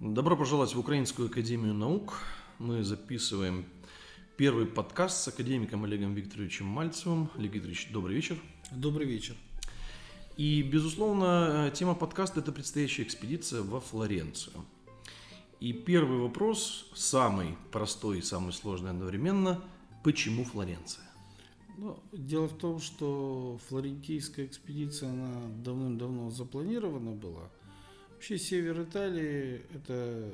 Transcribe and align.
Добро 0.00 0.36
пожаловать 0.36 0.74
в 0.74 0.80
Украинскую 0.80 1.28
Академию 1.28 1.72
Наук. 1.72 2.18
Мы 2.58 2.82
записываем 2.82 3.66
первый 4.36 4.66
подкаст 4.66 5.22
с 5.22 5.28
академиком 5.28 5.84
Олегом 5.84 6.14
Викторовичем 6.14 6.66
Мальцевым. 6.66 7.30
Олег 7.36 7.52
Викторович, 7.52 7.90
добрый 7.92 8.16
вечер. 8.16 8.38
Добрый 8.72 9.06
вечер. 9.06 9.36
И, 10.36 10.62
безусловно, 10.62 11.70
тема 11.72 11.94
подкаста– 11.94 12.40
это 12.42 12.50
предстоящая 12.50 13.04
экспедиция 13.04 13.62
во 13.62 13.80
Флоренцию. 13.80 14.64
И 15.60 15.72
первый 15.72 16.18
вопрос, 16.18 16.90
самый 16.96 17.56
простой 17.70 18.18
и 18.18 18.22
самый 18.22 18.52
сложный 18.52 18.90
одновременно– 18.90 19.62
почему 20.02 20.42
Флоренция? 20.44 21.07
Ну, 21.78 21.98
дело 22.12 22.48
в 22.48 22.58
том, 22.58 22.80
что 22.80 23.58
флорентийская 23.68 24.46
экспедиция, 24.46 25.10
она 25.10 25.48
давным-давно 25.64 26.30
запланирована 26.30 27.12
была. 27.12 27.48
Вообще 28.12 28.38
север 28.38 28.82
Италии– 28.82 29.62
это 29.74 30.30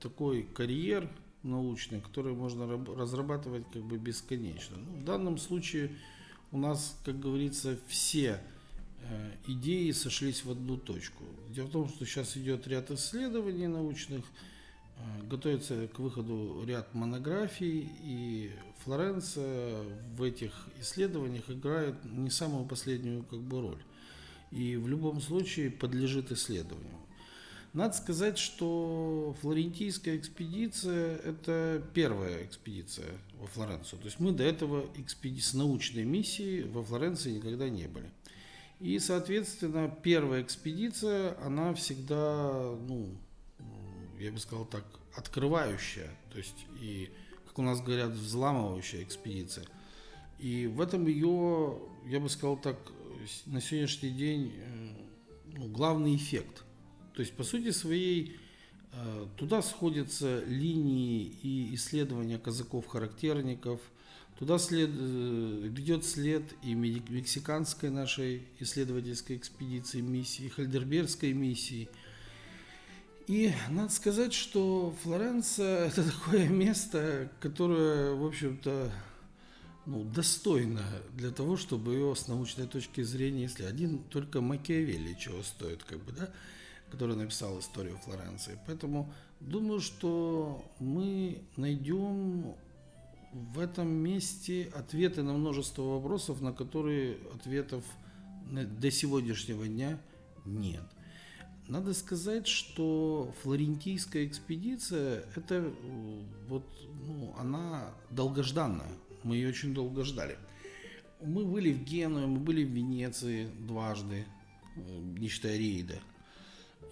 такой 0.00 0.42
карьер 0.42 1.08
научный, 1.42 2.00
который 2.00 2.32
можно 2.32 2.66
разрабатывать 2.96 3.64
как 3.72 3.82
бы 3.82 3.98
бесконечно. 3.98 4.76
Ну, 4.76 4.98
в 4.98 5.04
данном 5.04 5.38
случае 5.38 5.90
у 6.50 6.58
нас, 6.58 6.98
как 7.04 7.20
говорится, 7.20 7.78
все 7.86 8.40
Э, 9.02 9.32
идеи 9.46 9.90
сошлись 9.92 10.44
в 10.44 10.50
одну 10.50 10.76
точку. 10.76 11.24
Дело 11.50 11.66
в 11.66 11.70
том, 11.70 11.88
что 11.88 12.04
сейчас 12.04 12.36
идет 12.36 12.66
ряд 12.66 12.90
исследований 12.90 13.66
научных, 13.66 14.24
готовится 15.28 15.88
к 15.88 15.98
выходу 15.98 16.64
ряд 16.66 16.94
монографий, 16.94 17.88
и 18.02 18.52
Флоренция 18.84 19.82
в 20.16 20.22
этих 20.22 20.68
исследованиях 20.80 21.50
играет 21.50 21.96
не 22.04 22.30
самую 22.30 22.66
последнюю 22.66 23.22
как 23.24 23.40
бы 23.40 23.60
роль. 23.60 23.82
И 24.50 24.76
в 24.76 24.88
любом 24.88 25.20
случае 25.20 25.70
подлежит 25.70 26.32
исследованию. 26.32 26.98
Надо 27.74 27.94
сказать, 27.94 28.38
что 28.38 29.36
флорентийская 29.42 30.16
экспедиция– 30.16 31.16
это 31.24 31.82
первая 31.92 32.44
экспедиция 32.46 33.12
во 33.38 33.46
Флоренцию. 33.46 33.98
То 33.98 34.06
есть 34.06 34.18
мы 34.20 34.32
до 34.32 34.42
этого 34.42 34.86
экспеди... 34.96 35.40
с 35.40 35.52
научной 35.52 36.04
миссией 36.04 36.62
во 36.62 36.82
Флоренции 36.82 37.32
никогда 37.32 37.68
не 37.68 37.86
были. 37.86 38.10
И, 38.80 38.98
соответственно, 38.98 39.94
первая 40.02 40.42
экспедиция, 40.42 41.36
она 41.44 41.74
всегда, 41.74 42.74
ну, 42.88 43.10
я 44.18 44.32
бы 44.32 44.38
сказал 44.38 44.64
так, 44.64 44.84
открывающая, 45.14 46.10
то 46.30 46.38
есть 46.38 46.66
и, 46.80 47.10
как 47.46 47.58
у 47.58 47.62
нас 47.62 47.80
говорят, 47.80 48.10
взламывающая 48.10 49.02
экспедиция. 49.02 49.66
И 50.38 50.66
в 50.66 50.80
этом 50.80 51.06
ее, 51.06 51.78
я 52.06 52.20
бы 52.20 52.28
сказал 52.28 52.56
так, 52.56 52.76
на 53.46 53.60
сегодняшний 53.60 54.10
день 54.10 54.52
э, 54.56 54.90
ну, 55.56 55.66
главный 55.68 56.14
эффект. 56.14 56.64
То 57.14 57.20
есть, 57.20 57.34
по 57.34 57.42
сути 57.42 57.72
своей, 57.72 58.36
э, 58.92 59.26
туда 59.36 59.60
сходятся 59.62 60.44
линии 60.44 61.24
и 61.42 61.74
исследования 61.74 62.38
казаков-характерников– 62.38 63.80
Туда 64.38 64.58
след, 64.58 64.90
э, 64.92 65.68
ведет 65.68 66.04
след 66.04 66.44
и 66.62 66.74
мексиканской 66.74 67.90
нашей 67.90 68.42
исследовательской 68.60 69.36
экспедиции 69.36 70.00
миссии, 70.00 70.44
и 70.44 70.48
Хальдербергской 70.48 71.32
миссии. 71.32 71.88
И 73.28 73.52
надо 73.68 73.92
сказать, 73.92 74.32
что 74.32 74.94
Флоренция– 75.02 75.86
это 75.88 76.02
такое 76.10 76.48
место, 76.48 77.30
которое, 77.40 78.14
в 78.14 78.24
общем-то, 78.24 78.90
ну, 79.84 80.02
достойно 80.02 80.82
для 81.12 81.30
того, 81.30 81.58
чтобы 81.58 81.92
ее 81.92 82.16
с 82.16 82.26
научной 82.26 82.66
точки 82.66 83.02
зрения, 83.02 83.42
если 83.42 83.64
один 83.64 83.98
только 84.04 84.40
Макиавелли 84.40 85.14
чего 85.20 85.42
стоит, 85.42 85.84
как 85.84 86.02
бы, 86.04 86.12
да, 86.12 86.30
который 86.90 87.16
написал 87.16 87.58
историю 87.60 87.98
Флоренции. 87.98 88.58
Поэтому 88.66 89.12
думаю, 89.40 89.80
что 89.80 90.64
мы 90.78 91.42
найдем 91.56 92.54
в 93.34 93.58
этом 93.58 93.90
месте 93.90 94.72
ответы 94.74 95.22
на 95.22 95.34
множество 95.34 95.82
вопросов, 95.82 96.40
на 96.40 96.54
которые 96.54 97.18
ответов 97.34 97.84
до 98.50 98.90
сегодняшнего 98.90 99.66
дня 99.66 100.00
нет. 100.46 100.84
Надо 101.68 101.92
сказать, 101.92 102.46
что 102.46 103.34
флорентийская 103.42 104.26
экспедиция, 104.26 105.24
это 105.36 105.72
вот, 106.48 106.64
ну, 107.06 107.34
она 107.38 107.94
долгожданная. 108.10 108.90
Мы 109.22 109.36
ее 109.36 109.50
очень 109.50 109.74
долго 109.74 110.02
ждали. 110.02 110.38
Мы 111.20 111.44
были 111.44 111.72
в 111.72 111.84
Генуе, 111.84 112.26
мы 112.26 112.38
были 112.38 112.64
в 112.64 112.70
Венеции 112.70 113.48
дважды, 113.66 114.24
э, 114.76 114.80
не 115.18 115.28
считая 115.28 115.58
рейда. 115.58 115.98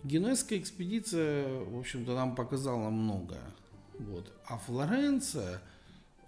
Генуэзская 0.05 0.59
экспедиция, 0.59 1.65
в 1.65 1.79
общем-то, 1.79 2.15
нам 2.15 2.35
показала 2.35 2.91
многое. 2.91 3.55
Вот. 3.99 4.31
А 4.47 4.59
Флоренция– 4.59 5.63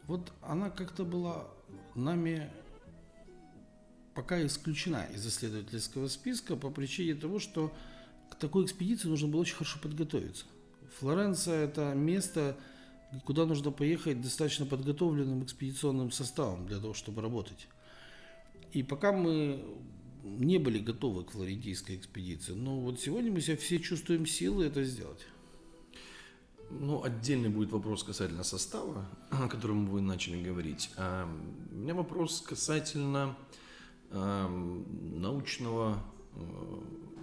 вот 0.08 0.32
она 0.40 0.70
как-то 0.70 1.04
была 1.04 1.46
нами 1.94 2.50
пока 4.14 4.44
исключена 4.44 5.06
из 5.14 5.24
исследовательского 5.26 6.08
списка 6.08 6.56
по 6.56 6.70
причине 6.70 7.14
того, 7.14 7.38
что 7.38 7.72
такой 8.38 8.64
экспедиции 8.64 9.08
нужно 9.08 9.28
было 9.28 9.40
очень 9.40 9.54
хорошо 9.54 9.78
подготовиться. 9.80 10.44
Флоренция– 10.98 11.64
это 11.66 11.94
место, 11.94 12.56
куда 13.24 13.46
нужно 13.46 13.70
поехать 13.70 14.20
достаточно 14.20 14.66
подготовленным 14.66 15.44
экспедиционным 15.44 16.10
составом 16.10 16.66
для 16.66 16.78
того, 16.78 16.94
чтобы 16.94 17.22
работать. 17.22 17.68
И 18.72 18.82
пока 18.82 19.12
мы 19.12 19.64
не 20.24 20.58
были 20.58 20.78
готовы 20.78 21.24
к 21.24 21.30
флорентийской 21.30 21.96
экспедиции, 21.96 22.52
но 22.52 22.78
вот 22.78 23.00
сегодня 23.00 23.32
мы 23.32 23.40
себя 23.40 23.56
все 23.56 23.78
чувствуем 23.78 24.26
силы 24.26 24.66
это 24.66 24.84
сделать. 24.84 25.26
Ну, 26.70 27.02
отдельный 27.02 27.48
будет 27.48 27.72
вопрос 27.72 28.04
касательно 28.04 28.42
состава, 28.42 29.08
о 29.30 29.48
котором 29.48 29.86
вы 29.86 30.02
начали 30.02 30.42
говорить. 30.42 30.90
А 30.96 31.26
у 31.70 31.74
меня 31.74 31.94
вопрос 31.94 32.42
касательно 32.42 33.36
э, 34.10 34.48
научного 34.48 36.02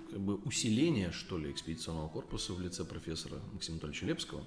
как 0.09 0.19
бы 0.19 0.35
усиления, 0.45 1.11
что 1.11 1.37
ли, 1.37 1.51
экспедиционного 1.51 2.09
корпуса 2.09 2.53
в 2.53 2.61
лице 2.61 2.85
профессора 2.85 3.39
Максима 3.53 3.75
Анатольевича 3.75 4.05
Лепского. 4.05 4.43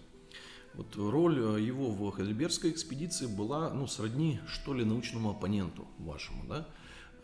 Вот 0.74 0.96
роль 0.96 1.60
его 1.60 1.90
в 1.90 2.16
Хельбергской 2.16 2.70
экспедиции 2.70 3.26
была, 3.26 3.70
ну, 3.70 3.86
сродни, 3.86 4.40
что 4.46 4.74
ли, 4.74 4.84
научному 4.84 5.30
оппоненту 5.30 5.86
вашему, 5.98 6.44
да? 6.46 6.68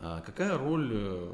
А 0.01 0.21
какая 0.21 0.59
роль 0.59 0.91
э, 0.93 1.33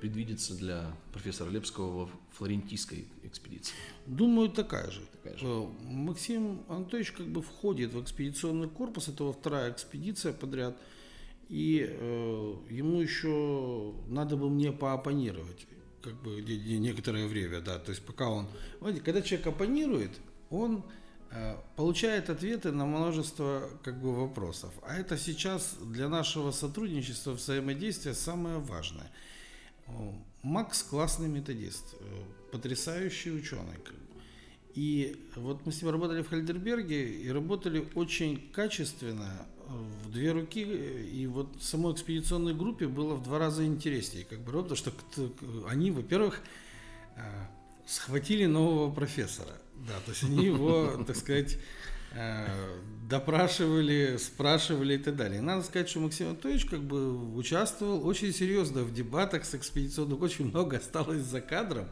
предвидится 0.00 0.56
для 0.56 0.96
профессора 1.12 1.50
Лепского 1.50 2.06
в 2.06 2.10
флорентийской 2.32 3.08
экспедиции? 3.24 3.74
Думаю, 4.06 4.48
такая 4.48 4.90
же. 4.90 5.02
Такая 5.12 5.36
же. 5.36 5.46
Э, 5.46 5.66
Максим 5.82 6.62
Анатольевич 6.68 7.12
как 7.12 7.26
бы 7.26 7.42
входит 7.42 7.92
в 7.92 8.02
экспедиционный 8.02 8.68
корпус, 8.68 9.08
это 9.08 9.30
вторая 9.32 9.70
экспедиция 9.72 10.32
подряд, 10.32 10.78
и 11.48 11.86
э, 11.88 12.54
ему 12.70 13.00
еще 13.00 13.94
надо 14.08 14.36
бы 14.36 14.50
мне 14.50 14.72
поопонировать 14.72 15.66
как 16.02 16.14
бы 16.22 16.40
некоторое 16.40 17.26
время, 17.26 17.60
да, 17.60 17.78
то 17.78 17.90
есть 17.90 18.04
пока 18.04 18.28
он, 18.28 18.46
когда 19.04 19.22
человек 19.22 19.48
оппонирует, 19.48 20.12
он 20.50 20.84
Э, 21.32 21.56
получает 21.74 22.30
ответы 22.30 22.70
на 22.72 22.86
множество 22.86 23.68
как 23.82 24.00
бы, 24.00 24.14
вопросов. 24.14 24.72
А 24.82 24.96
это 24.96 25.18
сейчас 25.18 25.76
для 25.80 26.08
нашего 26.08 26.50
сотрудничества, 26.50 27.32
взаимодействия 27.32 28.14
самое 28.14 28.58
важное. 28.58 29.10
Макс 30.42 30.82
классный 30.82 31.28
методист, 31.28 31.94
э, 31.98 32.22
потрясающий 32.52 33.32
ученый. 33.32 33.76
И 34.76 35.16
вот 35.34 35.66
мы 35.66 35.72
с 35.72 35.82
ним 35.82 35.90
работали 35.90 36.22
в 36.22 36.28
Хальдерберге 36.28 37.08
и 37.08 37.28
работали 37.30 37.88
очень 37.94 38.48
качественно, 38.52 39.46
э, 39.66 39.72
в 40.04 40.12
две 40.12 40.30
руки, 40.30 40.62
и 40.62 41.26
вот 41.26 41.48
самой 41.60 41.94
экспедиционной 41.94 42.54
группе 42.54 42.86
было 42.86 43.14
в 43.14 43.22
два 43.24 43.38
раза 43.38 43.66
интереснее, 43.66 44.24
как 44.24 44.40
бы, 44.40 44.52
потому 44.52 44.76
что 44.76 44.92
они, 45.68 45.90
во-первых, 45.90 46.40
схватили 47.86 48.46
нового 48.46 48.92
профессора. 48.92 49.56
Да, 49.86 49.94
то 50.04 50.10
есть 50.10 50.24
они 50.24 50.44
его, 50.44 51.04
так 51.06 51.16
сказать, 51.16 51.58
э, 52.12 52.46
допрашивали, 53.08 54.16
спрашивали 54.18 54.94
и 54.94 54.98
так 54.98 55.16
далее. 55.16 55.38
И 55.38 55.42
надо 55.42 55.62
сказать, 55.62 55.88
что 55.88 56.00
Максим 56.00 56.28
Анатольевич 56.28 56.66
как 56.66 56.82
бы 56.82 57.34
участвовал 57.34 58.06
очень 58.06 58.32
серьезно 58.32 58.82
в 58.82 58.92
дебатах 58.92 59.44
с 59.44 59.54
экспедиционным. 59.54 60.20
Очень 60.20 60.46
много 60.46 60.78
осталось 60.78 61.22
за 61.22 61.40
кадром, 61.40 61.86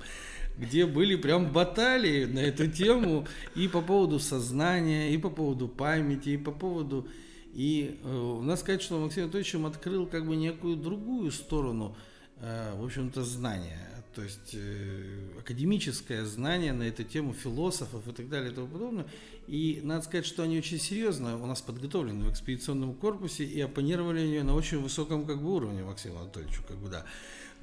где 0.58 0.86
были 0.86 1.16
прям 1.16 1.52
баталии 1.52 2.24
на 2.24 2.38
эту 2.38 2.70
тему 2.70 3.26
и 3.54 3.68
по 3.68 3.80
поводу 3.80 4.18
сознания, 4.18 5.12
и 5.12 5.18
по 5.18 5.30
поводу 5.30 5.68
памяти, 5.68 6.30
и 6.30 6.36
по 6.36 6.52
поводу... 6.52 7.08
И 7.52 8.00
э, 8.02 8.40
надо 8.42 8.60
сказать, 8.60 8.82
что 8.82 8.98
Максим 8.98 9.24
Анатольевич 9.24 9.54
открыл 9.54 10.06
как 10.06 10.26
бы 10.26 10.34
некую 10.34 10.76
другую 10.76 11.30
сторону, 11.30 11.96
э, 12.40 12.74
в 12.76 12.84
общем-то, 12.84 13.24
знания 13.24 13.94
то 14.14 14.22
есть 14.22 14.54
э, 14.54 15.38
академическое 15.40 16.24
знание 16.24 16.72
на 16.72 16.84
эту 16.84 17.02
тему 17.02 17.32
философов 17.32 18.06
и 18.06 18.12
так 18.12 18.28
далее 18.28 18.52
и 18.52 18.54
тому 18.54 18.68
подобное. 18.68 19.06
И 19.46 19.80
надо 19.82 20.04
сказать, 20.04 20.24
что 20.24 20.42
они 20.42 20.58
очень 20.58 20.78
серьезно 20.78 21.36
у 21.36 21.46
нас 21.46 21.60
подготовлены 21.60 22.24
в 22.24 22.32
экспедиционном 22.32 22.94
корпусе 22.94 23.44
и 23.44 23.60
оппонировали 23.60 24.20
ее 24.20 24.42
на 24.44 24.54
очень 24.54 24.80
высоком 24.80 25.26
как 25.26 25.42
бы, 25.42 25.52
уровне 25.52 25.82
Максиму 25.82 26.20
Анатольевичу, 26.20 26.62
как 26.66 26.76
бы, 26.76 26.88
да. 26.88 27.04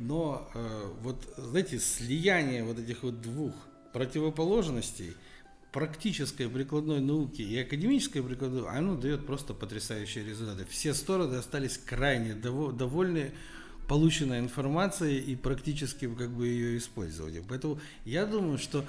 Но 0.01 0.49
э, 0.55 0.91
вот, 1.01 1.31
знаете, 1.37 1.77
слияние 1.77 2.63
вот 2.63 2.79
этих 2.79 3.03
вот 3.03 3.21
двух 3.21 3.53
противоположностей 3.93 5.13
практической 5.71 6.49
прикладной 6.49 7.01
науки 7.01 7.43
и 7.43 7.59
академической 7.59 8.21
прикладной, 8.21 8.67
оно 8.67 8.95
дает 8.95 9.27
просто 9.27 9.53
потрясающие 9.53 10.25
результаты. 10.25 10.65
Все 10.67 10.95
стороны 10.95 11.35
остались 11.35 11.77
крайне 11.77 12.33
довольны 12.33 13.31
полученной 13.87 14.39
информацией 14.39 15.19
и 15.19 15.35
практическим 15.35 16.15
как 16.15 16.31
бы 16.31 16.47
ее 16.47 16.77
использованием. 16.77 17.45
Поэтому 17.47 17.79
я 18.03 18.25
думаю, 18.25 18.57
что 18.57 18.83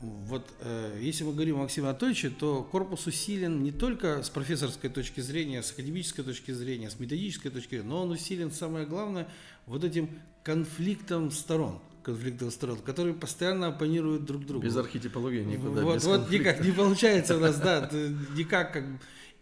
вот 0.00 0.48
э, 0.60 0.98
если 1.00 1.24
мы 1.24 1.32
говорим 1.32 1.56
о 1.56 1.58
Максиме 1.60 1.88
Анатольевиче, 1.88 2.30
то 2.30 2.62
корпус 2.62 3.06
усилен 3.06 3.62
не 3.62 3.72
только 3.72 4.22
с 4.22 4.30
профессорской 4.30 4.90
точки 4.90 5.20
зрения, 5.20 5.62
с 5.62 5.72
академической 5.72 6.22
точки 6.22 6.50
зрения, 6.52 6.90
с 6.90 7.00
методической 7.00 7.50
точки 7.50 7.70
зрения, 7.70 7.88
но 7.88 8.02
он 8.02 8.10
усилен, 8.10 8.50
самое 8.52 8.86
главное, 8.86 9.28
вот 9.66 9.84
этим 9.84 10.10
конфликтом 10.42 11.30
сторон 11.30 11.80
конфликтов 12.02 12.54
сторон, 12.54 12.78
которые 12.78 13.14
постоянно 13.14 13.66
оппонируют 13.66 14.24
друг 14.24 14.46
другу. 14.46 14.64
Без 14.64 14.76
архетипологии 14.76 15.44
никуда. 15.44 15.82
Вот, 15.82 16.02
вот 16.04 16.30
никак 16.30 16.64
не 16.64 16.70
получается 16.70 17.36
у 17.36 17.40
нас, 17.40 17.56
да, 17.60 17.90
никак 18.34 18.72
как 18.72 18.84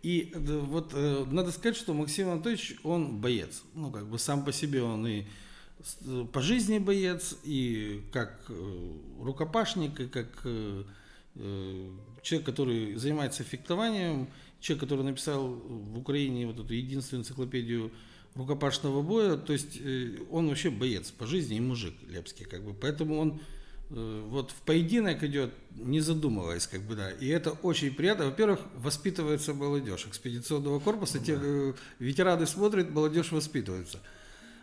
и 0.02 0.32
вот 0.36 0.92
э, 0.94 1.24
надо 1.30 1.50
сказать, 1.50 1.76
что 1.76 1.92
Максим 1.92 2.28
Анатольевич, 2.28 2.76
он 2.84 3.18
боец. 3.18 3.62
Ну, 3.74 3.90
как 3.90 4.06
бы 4.06 4.18
сам 4.18 4.44
по 4.44 4.52
себе 4.52 4.82
он 4.82 5.06
и 5.06 5.24
по 6.32 6.40
жизни 6.40 6.78
боец, 6.78 7.36
и 7.44 8.02
как 8.12 8.40
э, 8.48 8.92
рукопашник, 9.20 10.00
и 10.00 10.06
как 10.08 10.28
э, 10.44 10.82
человек, 12.22 12.46
который 12.46 12.94
занимается 12.94 13.44
фехтованием, 13.44 14.28
человек, 14.60 14.84
который 14.84 15.04
написал 15.04 15.48
в 15.48 15.98
Украине 15.98 16.46
вот 16.46 16.58
эту 16.58 16.72
единственную 16.72 17.22
энциклопедию 17.22 17.92
рукопашного 18.34 19.02
боя, 19.02 19.36
то 19.36 19.52
есть 19.52 19.78
он 20.30 20.48
вообще 20.48 20.70
боец 20.70 21.10
по 21.10 21.26
жизни 21.26 21.58
и 21.58 21.60
мужик 21.60 21.94
Лепский, 22.08 22.46
как 22.46 22.64
бы, 22.64 22.72
поэтому 22.72 23.18
он 23.18 23.40
Э, 23.90 24.24
вот 24.28 24.50
в 24.50 24.62
поединок 24.62 25.22
идет, 25.22 25.52
не 25.76 26.00
задумываясь, 26.00 26.66
как 26.66 26.82
бы, 26.82 26.96
да. 26.96 27.10
И 27.10 27.28
это 27.28 27.52
очень 27.52 27.94
приятно. 27.94 28.26
Во-первых, 28.26 28.60
воспитывается 28.74 29.54
молодежь 29.54 30.06
экспедиционного 30.06 30.80
корпуса. 30.80 31.18
Те 31.18 31.38
э, 31.40 31.72
ветераны 31.98 32.46
смотрят, 32.46 32.90
молодежь 32.90 33.32
воспитывается. 33.32 34.00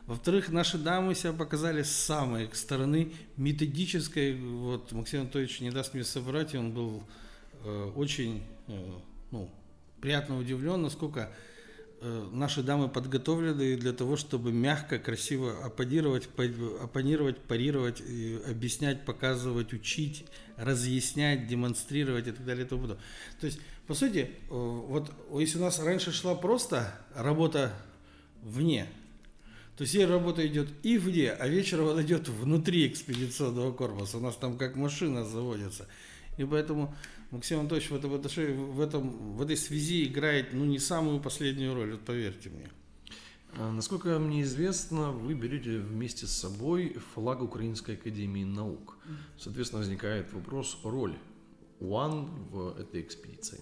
Во-вторых, 0.06 0.50
наши 0.50 0.78
дамы 0.78 1.16
себя 1.16 1.34
показали 1.34 1.84
с 1.84 1.92
самой 1.92 2.50
стороны 2.54 3.14
методической. 3.38 4.36
Вот 4.36 4.92
Максим 4.92 5.22
Анатольевич 5.22 5.62
не 5.62 5.72
даст 5.72 5.94
мне 5.94 6.04
соврать, 6.04 6.56
он 6.56 6.74
был 6.74 7.04
э, 7.64 7.92
очень 7.96 8.44
э, 8.68 8.92
ну, 9.32 9.50
приятно 10.02 10.38
удивлен, 10.38 10.82
насколько 10.82 11.32
Э, 12.06 12.28
наши 12.34 12.64
дамы 12.64 12.90
подготовлены 12.90 13.78
для 13.78 13.94
того, 13.94 14.18
чтобы 14.18 14.52
мягко, 14.52 15.00
красиво 15.00 15.64
оппонировать, 15.64 16.28
оппонировать, 16.82 17.38
парировать, 17.38 18.02
объяснять, 18.46 19.06
показывать, 19.06 19.72
учить, 19.72 20.26
разъяснять, 20.58 21.48
демонстрировать 21.48 22.28
и 22.28 22.32
так 22.32 22.44
далее 22.44 22.66
и 22.66 22.68
тому 22.68 22.82
подобное. 22.82 23.06
То 23.40 23.46
есть, 23.46 23.60
по 23.88 23.94
сути, 23.94 24.20
э, 24.20 24.30
вот 24.50 25.14
если 25.40 25.60
у 25.60 25.62
нас 25.62 25.80
раньше 25.80 26.12
шла 26.12 26.36
просто 26.36 26.94
работа 27.16 27.72
вне, 28.42 28.90
то 29.78 29.84
есть 29.84 29.96
работа 29.96 30.46
идет 30.46 30.70
и 30.84 30.98
вне, 30.98 31.31
а 31.31 31.48
вечером 31.48 31.90
она 31.90 32.04
идет 32.04 32.30
внутри 32.30 32.88
экспедиционного 32.88 33.72
корпуса. 33.72 34.18
У 34.18 34.22
нас 34.22 34.36
там 34.36 34.58
как 34.58 34.75
машина 34.75 35.25
заводится. 35.25 35.88
И 36.38 36.46
поэтому 36.46 36.96
Максим 37.31 37.62
Анатольевич 37.62 37.90
в, 37.90 37.96
этом, 37.96 38.12
в, 38.72 38.80
этом, 38.81 39.36
в 39.36 39.42
этой 39.42 39.58
связи 39.58 40.06
играет 40.06 40.54
ну, 40.54 40.66
не 40.66 40.78
самую 40.78 41.20
последнюю 41.20 41.74
роль, 41.74 41.94
вот 41.94 42.02
поверьте 42.02 42.50
мне. 42.50 42.70
А, 43.58 43.72
насколько 43.72 44.20
мне 44.20 44.44
известно, 44.44 45.12
вы 45.12 45.34
берете 45.34 45.80
вместе 45.80 46.28
с 46.28 46.31
собой 46.31 46.96
флаг 47.14 47.42
Украинской 47.42 47.96
Академии 47.96 48.44
Наук. 48.44 48.98
Соответственно, 49.38 49.81
возникает 49.81 50.31
вопрос 50.34 50.80
роли 50.84 51.18
УАН 51.80 52.26
в 52.52 52.80
этой 52.80 53.02
экспедиции. 53.02 53.62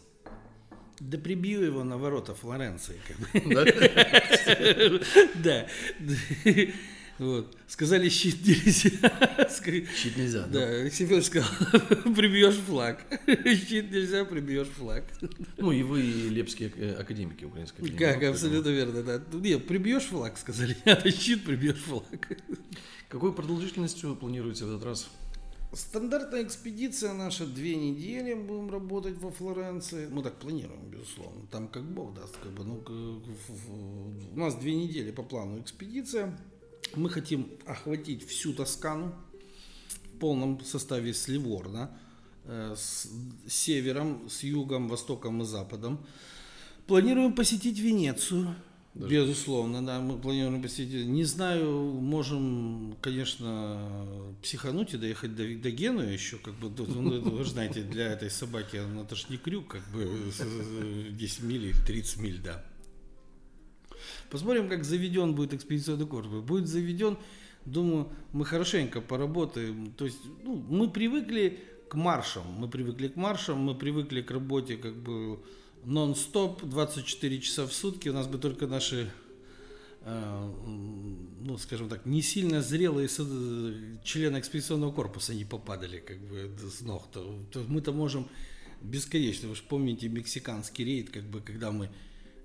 Да 1.11 1.17
прибью 1.17 1.61
его 1.61 1.83
на 1.83 1.97
ворота 1.97 2.33
Флоренции. 2.33 2.95
Да. 5.43 5.67
Вот. 7.19 7.55
Сказали, 7.67 8.07
щит 8.07 8.37
нельзя. 8.47 8.89
Щит 9.95 10.17
нельзя, 10.17 10.47
да? 10.47 10.59
Да, 10.59 10.65
Алексей 10.67 11.03
Федорович 11.03 11.25
сказал, 11.27 11.49
прибьешь 12.15 12.55
флаг. 12.55 13.05
Щит 13.27 13.91
нельзя, 13.91 14.23
прибьешь 14.23 14.69
флаг. 14.69 15.03
Ну, 15.57 15.73
и 15.73 15.83
вы, 15.83 16.01
и 16.01 16.29
лепские 16.29 16.71
э, 16.77 16.93
академики 16.93 17.43
украинской 17.43 17.81
академии. 17.81 17.97
Как, 17.99 18.23
абсолютно 18.23 18.69
верно, 18.69 19.03
да. 19.03 19.21
Нет, 19.33 19.67
прибьешь 19.67 20.03
флаг, 20.03 20.37
сказали, 20.37 20.77
а 20.85 21.11
щит 21.11 21.43
прибьешь 21.43 21.83
флаг. 21.83 22.05
Какой 23.09 23.33
продолжительностью 23.33 24.15
планируете 24.15 24.63
в 24.63 24.69
этот 24.69 24.85
раз? 24.85 25.09
Стандартная 25.73 26.43
экспедиция 26.43 27.13
наша 27.13 27.45
две 27.45 27.77
недели 27.77 28.33
будем 28.33 28.69
работать 28.69 29.17
во 29.17 29.31
Флоренции. 29.31 30.07
Мы 30.07 30.21
так 30.21 30.35
планируем, 30.35 30.89
безусловно. 30.89 31.47
Там 31.49 31.69
как 31.69 31.83
Бог 31.83 32.13
даст. 32.13 32.35
Как 32.43 32.51
бы, 32.51 32.65
ну, 32.65 32.83
у 34.33 34.39
нас 34.39 34.55
две 34.55 34.75
недели 34.75 35.11
по 35.11 35.23
плану 35.23 35.61
экспедиция. 35.61 36.37
Мы 36.95 37.09
хотим 37.09 37.49
охватить 37.65 38.27
всю 38.27 38.53
Тоскану 38.53 39.15
в 40.13 40.19
полном 40.19 40.61
составе 40.65 41.13
с 41.13 41.29
Ливорно, 41.29 41.97
э, 42.43 42.75
с 42.75 43.07
севером, 43.47 44.29
с 44.29 44.43
югом, 44.43 44.89
востоком 44.89 45.41
и 45.41 45.45
западом. 45.45 46.05
Планируем 46.85 47.33
посетить 47.33 47.79
Венецию. 47.79 48.55
Даже. 48.93 49.09
Безусловно, 49.09 49.85
да, 49.85 50.01
мы 50.01 50.17
планируем 50.17 50.61
посетить. 50.61 51.07
Не 51.07 51.23
знаю, 51.23 51.71
можем, 51.71 52.97
конечно, 52.99 54.35
психануть 54.41 54.93
и 54.93 54.97
доехать 54.97 55.33
до, 55.33 55.43
до 55.43 55.71
Генуи 55.71 56.11
еще, 56.11 56.37
как 56.37 56.55
бы, 56.55 56.69
ну, 56.69 57.21
вы 57.21 57.45
знаете, 57.45 57.83
для 57.83 58.11
этой 58.11 58.29
собаки, 58.29 58.81
ну, 58.93 59.03
это 59.03 59.15
не 59.29 59.37
крюк, 59.37 59.69
как 59.69 59.83
бы 59.93 60.09
10 61.11 61.43
миль 61.43 61.67
или 61.67 61.85
30 61.85 62.17
миль, 62.17 62.41
да. 62.43 62.65
Посмотрим, 64.29 64.67
как 64.67 64.83
заведен 64.83 65.35
будет 65.35 65.53
экспедиционный 65.53 66.07
корпус. 66.07 66.41
Будет 66.41 66.67
заведен, 66.67 67.17
думаю, 67.65 68.09
мы 68.33 68.43
хорошенько 68.43 68.99
поработаем. 68.99 69.93
То 69.93 70.03
есть, 70.03 70.19
ну, 70.43 70.55
мы 70.69 70.89
привыкли 70.89 71.59
к 71.89 71.95
маршам, 71.95 72.45
мы 72.57 72.69
привыкли 72.69 73.07
к 73.07 73.15
маршам, 73.15 73.59
мы 73.59 73.75
привыкли 73.75 74.21
к 74.21 74.31
работе 74.31 74.75
как 74.75 74.95
бы 74.95 75.39
нон-стоп, 75.83 76.63
24 76.63 77.41
часа 77.41 77.67
в 77.67 77.73
сутки. 77.73 78.09
У 78.09 78.13
нас 78.13 78.27
бы 78.27 78.37
только 78.37 78.67
наши 78.67 79.11
э, 80.01 80.51
ну, 81.39 81.57
скажем 81.57 81.89
так, 81.89 82.05
не 82.05 82.21
сильно 82.21 82.61
зрелые 82.61 83.07
члены 84.03 84.39
экспедиционного 84.39 84.91
корпуса 84.91 85.33
не 85.33 85.45
попадали 85.45 85.99
как 85.99 86.19
бы 86.19 86.51
с 86.69 86.81
ног. 86.81 87.11
То, 87.11 87.43
то 87.51 87.63
мы-то 87.67 87.91
можем 87.91 88.27
бесконечно. 88.81 89.49
Вы 89.49 89.55
же 89.55 89.63
помните 89.63 90.07
мексиканский 90.09 90.85
рейд, 90.85 91.09
как 91.09 91.23
бы, 91.23 91.41
когда 91.41 91.71
мы 91.71 91.89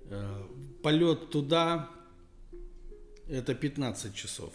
Э, 0.09 0.43
полет 0.83 1.29
туда 1.29 1.89
это 3.27 3.53
15 3.53 4.13
часов. 4.15 4.53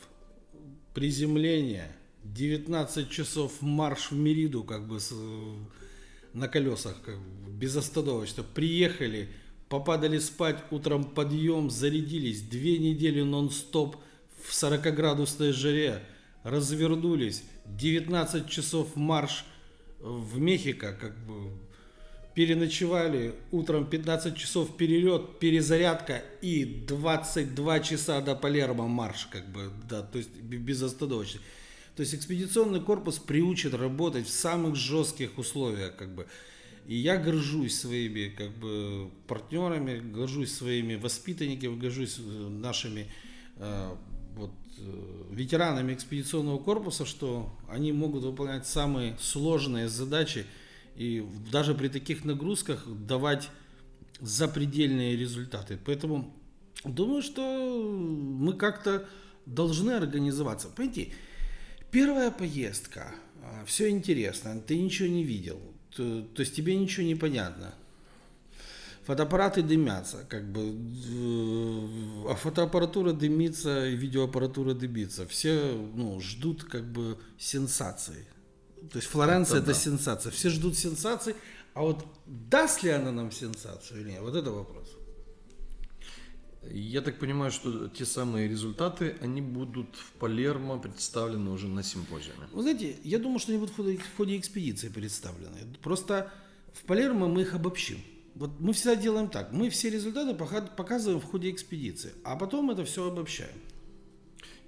Приземление 0.95 1.95
19 2.25 3.11
часов 3.11 3.61
марш 3.61 4.11
в 4.11 4.15
Мериду 4.15 4.65
как 4.65 4.87
бы 4.87 4.99
с, 4.99 5.13
на 6.35 6.49
колесах 6.49 7.01
как 7.03 7.19
безостановочно. 7.49 8.43
Приехали, 8.43 9.29
попадали 9.69 10.19
спать, 10.19 10.59
утром 10.71 11.05
подъем, 11.05 11.71
зарядились. 11.71 12.43
Две 12.43 12.79
недели 12.79 13.23
нон-стоп 13.23 13.97
в 14.45 14.53
40-градусной 14.53 15.53
жаре. 15.53 16.03
Развернулись. 16.43 17.45
19 17.67 18.49
часов 18.49 18.97
марш 18.97 19.45
в 20.01 20.39
Мехико, 20.39 20.93
как 20.93 21.17
бы 21.25 21.53
переночевали, 22.35 23.35
утром 23.51 23.87
15 23.87 24.37
часов 24.37 24.77
перелет, 24.77 25.39
перезарядка 25.39 26.23
и 26.41 26.65
22 26.65 27.81
часа 27.81 28.21
до 28.21 28.35
Палермо 28.35 28.89
марш, 28.89 29.27
как 29.27 29.51
бы, 29.51 29.71
да, 29.89 30.03
то 30.03 30.19
есть 30.19 30.35
безостановочно. 30.41 31.41
То 31.97 32.01
есть 32.01 32.15
экспедиционный 32.15 32.81
корпус 32.81 33.19
приучен 33.19 33.75
работать 33.75 34.27
в 34.27 34.31
самых 34.31 34.77
жестких 34.77 35.37
условиях, 35.39 35.97
как 35.97 36.15
бы. 36.15 36.27
И 36.87 36.97
я 36.97 37.17
горжусь 37.17 37.79
своими 37.79 38.29
как 38.29 38.51
бы 38.57 39.11
партнерами, 39.29 40.01
горжусь 40.01 40.53
своими 40.53 40.97
воспитанниками, 40.97 41.79
горжусь 41.79 42.19
э, 42.19 42.49
нашими 42.49 43.07
э, 43.57 43.95
вот, 44.35 44.51
э, 44.79 45.25
ветеранами 45.31 45.95
экспедиционного 45.95 46.59
корпуса, 46.59 47.05
что 47.05 47.55
они 47.69 47.93
могут 47.93 48.25
выполнять 48.25 48.67
самые 48.67 49.17
сложные 49.21 49.89
задачи, 49.89 50.47
и 50.97 51.25
даже 51.53 51.75
при 51.75 51.89
таких 51.89 52.25
нагрузках 52.25 52.85
давать 52.89 53.49
запредельные 54.21 55.17
результаты. 55.17 55.79
Поэтому 55.85 56.35
думаю, 56.85 57.23
что 57.23 57.43
мы 57.43 58.55
как-то 58.55 59.09
должны 59.47 59.93
организоваться. 59.93 60.69
Понимаете, 60.69 61.13
первая 61.93 62.33
поездка, 62.33 63.15
а, 63.45 63.65
все 63.65 63.91
интересно, 63.91 64.61
ты 64.61 64.77
ничего 64.77 65.09
не 65.09 65.23
видел, 65.23 65.61
то, 65.91 66.23
то 66.23 66.41
есть 66.41 66.57
тебе 66.57 66.75
ничего 66.75 67.07
не 67.07 67.15
понятно. 67.15 67.75
фотоаппараты 69.05 69.63
дымятся, 69.63 70.25
как 70.29 70.51
бы, 70.51 70.75
а 72.29 72.35
фотоаппаратура 72.35 73.13
дымится, 73.13 73.87
и 73.89 73.95
видеоаппаратура 73.95 74.75
дымится. 74.75 75.27
Все 75.27 75.73
ну, 75.95 76.21
ждут 76.21 76.65
как 76.65 76.91
бы 76.91 77.19
сенсации. 77.39 78.27
То 78.91 78.97
есть 78.97 79.09
Флоренция 79.09 79.59
это, 79.59 79.71
это 79.71 79.79
да. 79.79 79.85
сенсация. 79.85 80.33
Все 80.33 80.49
ждут 80.51 80.77
сенсации, 80.77 81.37
а 81.75 81.83
вот 81.83 82.05
даст 82.27 82.83
ли 82.83 82.91
она 82.91 83.13
нам 83.13 83.31
сенсацию 83.31 84.01
или 84.01 84.11
нет, 84.13 84.23
вот 84.23 84.35
это 84.35 84.51
вопрос. 84.51 84.97
Я 86.71 87.01
так 87.01 87.19
понимаю, 87.19 87.51
что 87.51 87.89
те 87.89 88.05
самые 88.05 88.49
результаты, 88.49 89.17
они 89.21 89.41
будут 89.41 89.97
в 89.97 90.13
Палермо 90.13 90.79
представлены 90.79 91.51
уже 91.51 91.67
на 91.67 91.83
симпозиуме. 91.83 92.47
Вы 92.53 92.63
знаете, 92.63 92.97
я 93.03 93.19
думаю, 93.19 93.41
что 93.41 93.53
они 93.53 93.59
будут 93.59 93.75
в 93.75 93.77
ходе, 93.77 93.99
в 93.99 94.17
ходе 94.17 94.37
экспедиции 94.37 94.89
представлены. 94.89 95.59
Просто 95.83 96.33
в 96.73 96.85
Палермо 96.85 97.27
мы 97.27 97.43
их 97.43 97.55
обобщим. 97.55 97.99
Вот 98.35 98.61
мы 98.61 98.73
всегда 98.73 98.97
делаем 98.97 99.29
так. 99.29 99.53
Мы 99.53 99.71
все 99.71 99.91
результаты 99.91 100.35
показываем 100.35 101.21
в 101.21 101.25
ходе 101.25 101.51
экспедиции, 101.51 102.13
а 102.25 102.37
потом 102.37 102.71
это 102.71 102.85
все 102.85 103.09
обобщаем. 103.09 103.55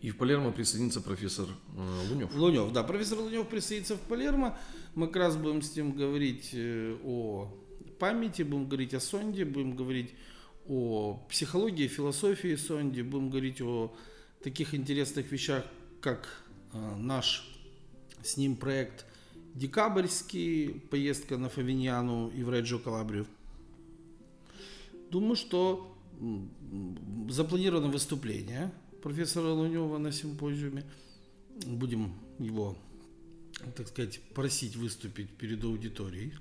И 0.01 0.11
в 0.11 0.19
Палермо 0.19 0.53
присоединится 0.53 1.01
профессор 1.01 1.47
э, 1.77 2.09
Лунев. 2.11 2.35
Лунев, 2.35 2.73
да. 2.73 2.83
Профессор 2.83 3.21
Лунев 3.21 3.49
присоединится 3.49 3.97
в 3.97 4.01
Палермо. 4.01 4.59
Мы 4.95 5.07
как 5.07 5.17
раз 5.17 5.37
будем 5.37 5.63
с 5.63 5.75
ним 5.75 5.93
говорить 5.93 6.51
э, 6.53 6.99
о 7.05 7.51
памяти, 7.99 8.43
будем 8.43 8.67
говорить 8.67 8.93
о 8.93 9.01
сонде, 9.01 9.47
будем 9.47 9.77
говорить 9.77 10.11
о 10.69 11.25
психологии, 11.29 11.89
философии 11.89 12.57
Сонди, 12.57 13.03
будем 13.03 13.31
говорить 13.31 13.61
о 13.61 13.95
таких 14.43 14.75
интересных 14.75 15.31
вещах, 15.31 15.65
как 16.01 16.27
э, 16.73 16.97
наш 16.97 17.49
с 18.23 18.37
ним 18.37 18.57
проект 18.57 19.05
«Декабрьский», 19.55 20.81
поездка 20.91 21.37
на 21.37 21.49
Фавиньяну 21.49 22.29
и 22.31 22.43
в 22.43 22.51
Реджо 22.51 22.79
Калабрию. 22.79 23.27
Думаю, 25.11 25.37
что 25.37 25.97
запланировано 27.29 27.89
выступление 27.89 28.73
профессора 29.03 29.49
Лунева 29.49 29.99
на 29.99 30.13
симпозиуме. 30.13 30.85
Будем 31.67 32.15
его, 32.39 32.77
так 33.77 33.89
сказать, 33.89 34.21
просить 34.35 34.77
выступить 34.77 35.31
перед 35.31 35.63
аудиторией. 35.63 36.33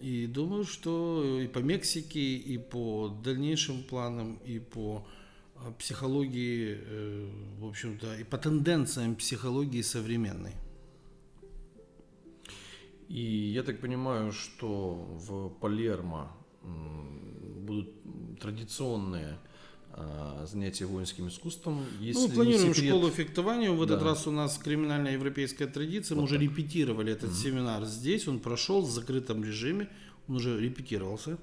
И 0.00 0.26
думаю, 0.26 0.64
что 0.64 1.40
и 1.40 1.46
по 1.46 1.60
Мексике, 1.60 2.36
и 2.36 2.58
по 2.58 3.08
дальнейшим 3.08 3.82
планам, 3.82 4.36
и 4.44 4.58
по 4.58 5.06
а, 5.54 5.72
психологии, 5.72 6.78
э, 6.78 7.30
в 7.58 7.66
общем-то, 7.66 8.18
и 8.18 8.24
по 8.24 8.36
тенденциям 8.36 9.16
психологии 9.16 9.82
современной. 9.82 10.52
И 13.08 13.20
я 13.54 13.62
так 13.62 13.80
понимаю, 13.80 14.32
что 14.32 14.94
в 14.94 15.48
Палермо 15.60 16.36
будут 16.62 17.90
традиционные 18.40 19.38
занятия 20.46 20.86
воинским 20.86 21.28
искусством. 21.28 21.84
Если 22.00 22.28
ну, 22.28 22.34
планируем 22.34 22.74
секрет... 22.74 22.90
школу 22.90 23.10
фехтования. 23.10 23.70
В 23.70 23.78
да. 23.78 23.94
этот 23.94 24.04
раз 24.04 24.26
у 24.26 24.30
нас 24.30 24.58
криминальная 24.58 25.12
европейская 25.12 25.66
традиция. 25.66 26.14
Вот 26.14 26.22
мы 26.22 26.28
так. 26.28 26.36
уже 26.36 26.44
репетировали 26.44 27.12
этот 27.12 27.30
угу. 27.30 27.36
семинар 27.36 27.84
здесь. 27.84 28.28
Он 28.28 28.38
прошел 28.38 28.82
в 28.82 28.90
закрытом 28.90 29.44
режиме. 29.44 29.88
Он 30.28 30.36
уже 30.36 30.60
репетировался. 30.60 31.38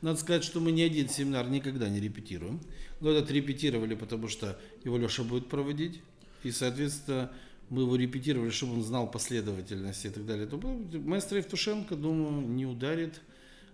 Надо 0.00 0.18
сказать, 0.18 0.44
что 0.44 0.60
мы 0.60 0.72
ни 0.72 0.82
один 0.82 1.08
семинар 1.08 1.48
никогда 1.48 1.88
не 1.88 2.00
репетируем. 2.00 2.60
Но 3.00 3.10
этот 3.10 3.30
репетировали, 3.30 3.94
потому 3.94 4.28
что 4.28 4.58
его 4.84 4.98
Леша 4.98 5.22
будет 5.22 5.48
проводить. 5.48 6.00
И, 6.44 6.50
соответственно, 6.50 7.30
мы 7.70 7.82
его 7.82 7.96
репетировали, 7.96 8.50
чтобы 8.50 8.74
он 8.74 8.82
знал 8.82 9.10
последовательность 9.10 10.04
и 10.04 10.10
так 10.10 10.26
далее. 10.26 10.46
То 10.46 10.58
маэстро 10.98 11.38
Евтушенко, 11.38 11.96
думаю, 11.96 12.46
не 12.48 12.66
ударит 12.66 13.20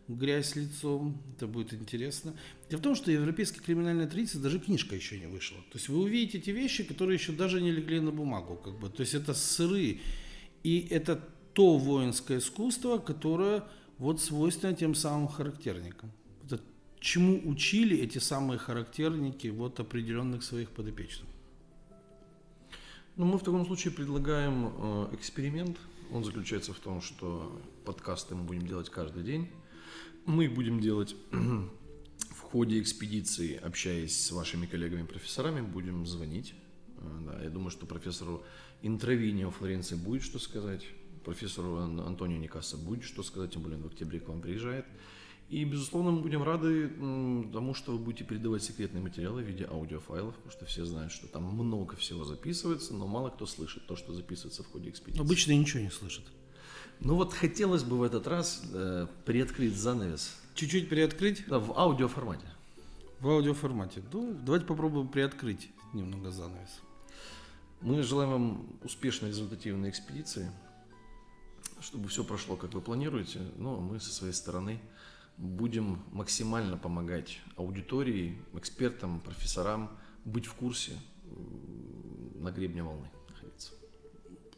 грязь 0.09 0.57
лицом, 0.57 1.21
это 1.37 1.47
будет 1.47 1.75
интересно. 1.75 2.35
Дело 2.71 2.81
в 2.81 2.83
том, 2.83 2.95
что 2.95 3.11
европейская 3.11 3.61
криминальная 3.61 4.07
традиция, 4.07 4.41
даже 4.41 4.59
книжка 4.59 4.97
еще 4.97 5.19
не 5.19 5.27
вышла. 5.27 5.59
То 5.71 5.79
есть 5.79 5.89
вы 5.89 6.01
увидите 6.01 6.39
эти 6.39 6.51
вещи, 6.51 6.83
которые 6.83 7.17
еще 7.17 7.33
даже 7.33 7.61
не 7.61 7.71
легли 7.71 8.01
на 8.01 8.11
бумагу. 8.11 8.57
Как 8.57 8.79
бы. 8.79 8.89
То 8.89 9.03
есть 9.03 9.15
это 9.15 9.35
сыры. 9.35 10.01
И 10.65 10.87
это 10.91 11.17
то 11.53 11.77
воинское 11.77 12.39
искусство, 12.39 12.99
которое 12.99 13.65
вот 13.99 14.21
свойственно 14.21 14.75
тем 14.75 14.95
самым 14.95 15.29
характерникам. 15.29 16.11
Это 16.45 16.61
чему 17.01 17.41
учили 17.49 17.99
эти 17.99 18.19
самые 18.19 18.59
характерники 18.59 19.49
вот 19.49 19.79
определенных 19.79 20.43
своих 20.43 20.71
подопечных. 20.71 21.29
Ну, 23.17 23.25
мы 23.25 23.39
в 23.39 23.43
таком 23.43 23.67
случае 23.67 23.93
предлагаем 23.93 24.73
э, 24.77 25.09
эксперимент. 25.13 25.77
Он 26.13 26.25
заключается 26.25 26.73
в 26.73 26.79
том, 26.79 27.03
что 27.03 27.61
подкасты 27.85 28.35
мы 28.35 28.45
будем 28.45 28.67
делать 28.67 28.89
каждый 28.89 29.25
день 29.25 29.49
мы 30.29 30.49
будем 30.49 30.81
делать 30.81 31.17
в 31.33 32.41
ходе 32.41 32.81
экспедиции, 32.81 33.57
общаясь 33.57 34.27
с 34.27 34.31
вашими 34.31 34.67
коллегами-профессорами, 34.67 35.63
будем 35.63 36.07
звонить. 36.07 36.55
Э, 36.99 37.21
да, 37.27 37.43
я 37.43 37.51
думаю, 37.51 37.71
что 37.71 37.87
профессору 37.87 38.45
Интровини 38.83 39.45
в 39.45 39.51
Флоренции 39.53 39.97
будет 39.97 40.23
что 40.23 40.39
сказать, 40.39 40.85
профессору 41.25 41.77
Антонио 41.79 42.37
Никаса 42.37 42.77
будет 42.77 43.05
что 43.05 43.23
сказать, 43.23 43.53
тем 43.53 43.63
более 43.63 43.79
он 43.79 43.85
в 43.85 43.87
октябре 43.87 44.21
к 44.21 44.29
вам 44.29 44.43
приезжает. 44.43 44.85
И, 45.49 45.65
безусловно, 45.65 46.11
мы 46.11 46.21
будем 46.21 46.43
рады 46.43 46.91
тому, 47.51 47.73
что 47.73 47.93
вы 47.93 47.99
будете 47.99 48.25
передавать 48.25 48.63
секретные 48.63 49.03
материалы 49.03 49.43
в 49.43 49.47
виде 49.47 49.65
аудиофайлов, 49.65 50.35
потому 50.35 50.53
что 50.53 50.67
все 50.67 50.85
знают, 50.85 51.11
что 51.11 51.27
там 51.27 51.45
много 51.45 51.97
всего 51.97 52.25
записывается, 52.25 52.93
но 52.93 53.07
мало 53.07 53.31
кто 53.31 53.47
слышит 53.47 53.87
то, 53.87 53.97
что 53.97 54.13
записывается 54.13 54.63
в 54.63 54.67
ходе 54.67 54.91
экспедиции. 54.91 55.23
Обычно 55.23 55.53
ничего 55.53 55.83
не 55.83 55.91
слышат. 55.91 56.25
Ну 57.01 57.15
вот 57.15 57.33
хотелось 57.33 57.85
бы 57.85 57.99
в 57.99 58.03
этот 58.03 58.27
раз 58.27 58.63
э, 58.73 59.07
приоткрыть 59.25 59.77
занавес. 59.77 60.35
Чуть-чуть 60.55 60.89
приоткрыть? 60.89 61.45
Да, 61.47 61.59
в 61.59 61.79
аудиоформате. 61.79 62.47
В 63.21 63.29
аудиоформате. 63.29 64.03
Ну, 64.13 64.37
давайте 64.43 64.67
попробуем 64.67 65.09
приоткрыть 65.09 65.71
немного 65.93 66.31
занавес. 66.31 66.81
Мы 67.81 68.03
желаем 68.03 68.31
вам 68.31 68.67
успешной 68.83 69.31
результативной 69.31 69.91
экспедиции, 69.91 70.51
чтобы 71.81 72.09
все 72.09 72.25
прошло, 72.25 72.57
как 72.57 72.75
вы 72.75 72.81
планируете. 72.81 73.39
Но 73.57 73.73
ну, 73.73 73.77
а 73.77 73.81
мы 73.81 74.01
со 74.01 74.13
своей 74.13 74.33
стороны 74.33 74.81
будем 75.37 76.03
максимально 76.11 76.77
помогать 76.77 77.39
аудитории, 77.57 78.43
экспертам, 78.55 79.21
профессорам 79.21 79.91
быть 80.25 80.47
в 80.47 80.55
курсе 80.55 80.99
на 82.35 82.51
гребне 82.51 82.83
волны 82.83 83.09
находиться. 83.29 83.73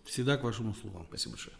Всегда 0.05 0.39
к 0.39 0.43
вашим 0.43 0.71
услугам. 0.71 1.05
Спасибо 1.09 1.33
большое. 1.33 1.57